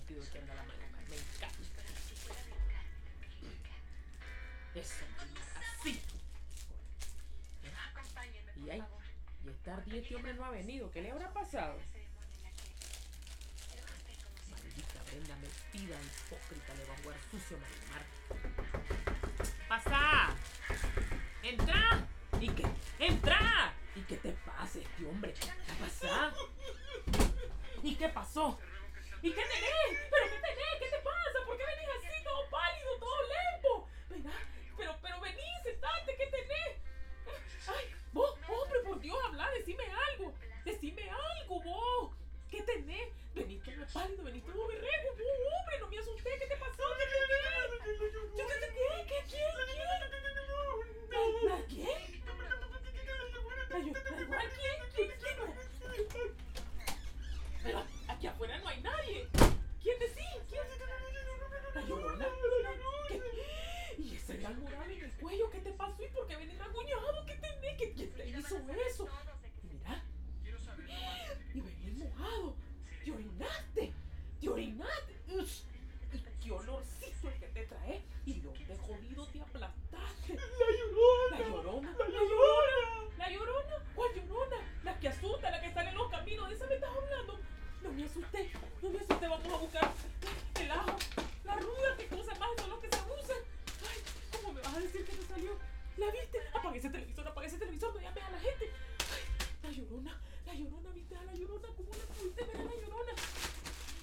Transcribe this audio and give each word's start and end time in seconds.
vestido 0.00 0.32
que 0.32 0.38
anda 0.38 0.54
la 0.54 0.62
mano. 0.62 0.80
Me 1.08 1.16
encanta. 1.16 1.82
Eso, 4.74 5.04
así. 5.80 6.00
Y 8.56 8.70
ahí, 8.70 8.82
y 9.44 9.48
esta 9.48 9.74
ardiente 9.74 10.02
este 10.02 10.16
hombre 10.16 10.34
no 10.34 10.44
ha 10.44 10.50
venido. 10.50 10.90
¿Qué 10.90 11.02
le 11.02 11.10
habrá 11.10 11.32
pasado? 11.32 11.78
Maldita 14.50 15.02
Brenda 15.04 15.36
metida, 15.36 15.96
hipócrita, 16.00 16.74
le 16.74 16.84
va 16.84 16.94
a 16.94 16.96
jugar 16.98 17.18
sucio 17.30 17.56
a 17.56 17.60
Marimar. 17.60 18.04
¡Pasa! 19.68 20.34
¡Entra! 21.42 22.06
¿Y 22.40 22.48
qué? 22.48 22.66
¡Entra! 22.98 23.74
¿Y 23.96 24.00
qué 24.02 24.16
te 24.16 24.32
pasa 24.32 24.78
este 24.78 25.06
hombre? 25.06 25.34
¿Qué 25.34 25.72
pasa? 25.80 26.32
¿Y 27.82 27.94
qué 27.96 28.08
pasó? 28.08 28.58
¿Y 29.22 29.30
qué 29.32 29.42
tenés? 29.42 29.69
Asusté. 88.10 88.50
No 88.82 88.90
me 88.90 88.98
asusté. 88.98 89.28
Vamos 89.28 89.52
a 89.52 89.56
buscar 89.56 89.92
el 90.60 90.70
ajo. 90.70 90.96
La 91.44 91.56
ruda. 91.56 91.96
¿Qué 91.96 92.06
cosa 92.08 92.34
más 92.34 92.50
son 92.58 92.70
los 92.70 92.78
que 92.80 92.88
se 92.88 92.96
abusan? 92.98 93.38
Ay, 93.88 93.98
¿cómo 94.32 94.52
me 94.52 94.60
vas 94.60 94.74
a 94.76 94.80
decir 94.80 95.04
que 95.04 95.12
te 95.12 95.26
salió? 95.26 95.52
¿La 95.96 96.10
viste? 96.10 96.38
Apague 96.54 96.78
ese 96.78 96.90
televisor, 96.90 97.28
apague 97.28 97.46
ese 97.46 97.58
televisor. 97.58 97.94
No 97.94 98.00
llames 98.00 98.24
a 98.24 98.30
la 98.30 98.40
gente. 98.40 98.70
Ay, 99.14 99.22
la 99.62 99.70
llorona. 99.70 100.20
La 100.46 100.54
llorona, 100.54 100.90
¿viste 100.90 101.16
a 101.16 101.22
la 101.24 101.34
llorona? 101.34 101.68
¿Cómo 101.76 101.90
la 101.90 102.04
pudiste 102.14 102.44
ver 102.44 102.56
a 102.56 102.64
la 102.64 102.74
llorona? 102.74 103.12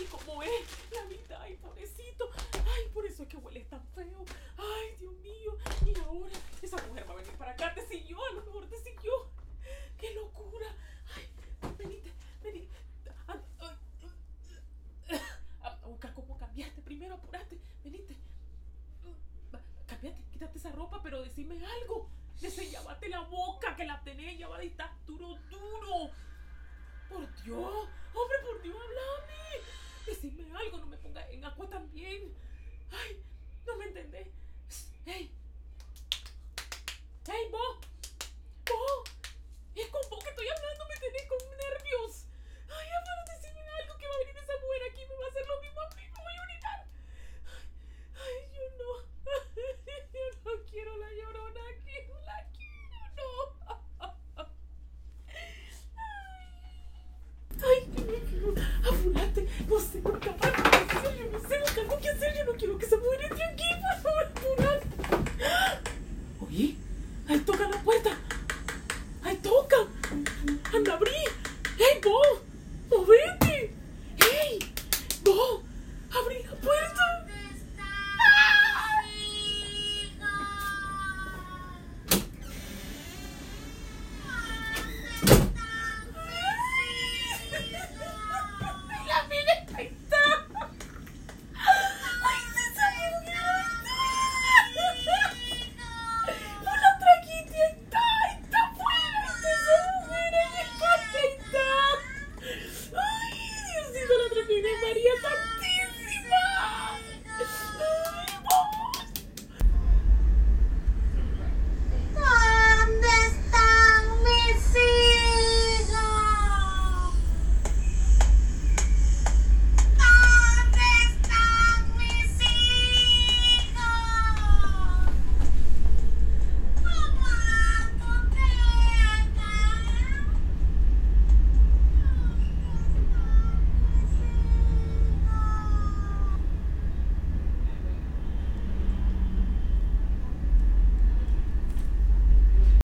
¿Y 0.00 0.04
cómo 0.04 0.42
es? 0.42 0.50
La 0.90 1.04
vida, 1.04 1.40
ay, 1.42 1.56
pobrecito. 1.56 2.30
Ay, 2.54 2.88
por 2.92 3.06
eso 3.06 3.22
es 3.22 3.28
que 3.28 3.36
huele 3.36 3.60
tan 3.64 3.86
feo. 3.94 4.24
Ay, 4.58 4.96
Dios 4.98 5.12
mío. 5.18 5.56
Y 5.86 5.98
ahora 6.00 6.34
esa 6.62 6.76
mujer 6.88 7.08
va 7.08 7.12
a 7.12 7.16
venir 7.16 7.32
para 7.34 7.52
acá. 7.52 7.74
Te 7.74 7.86
siguió, 7.86 8.18
a 8.24 8.32
lo 8.32 8.42
mejor 8.44 8.66
te 8.66 8.78
siguió. 8.78 9.12
¡Qué 9.98 10.12
locura! 10.14 10.66
Ay, 11.14 11.28
venite, 11.78 12.10
venite. 12.42 12.76
A, 13.28 13.36
ay, 13.60 15.20
a- 15.62 15.68
a 15.82 15.86
buscar 15.86 16.12
cómo 16.14 16.36
Primero, 17.12 17.14
apurate. 17.14 17.60
Venite. 17.84 18.16
Va, 19.54 19.60
Cambiate, 19.86 20.22
quítate 20.32 20.58
esa 20.58 20.72
ropa, 20.72 21.00
pero 21.02 21.22
decime 21.22 21.54
algo. 21.64 22.08
Desenllávate 22.40 23.08
la 23.08 23.20
boca, 23.20 23.76
que 23.76 23.84
la 23.84 24.02
tenés 24.02 24.38
ya 24.38 24.48
va 24.48 24.62
y 24.64 24.68
estás 24.68 24.90
duro, 25.06 25.36
duro. 25.50 25.61